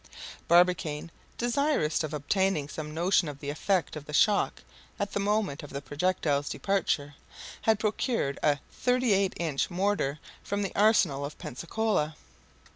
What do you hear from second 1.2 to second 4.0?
desirous of obtaining some notion of the effect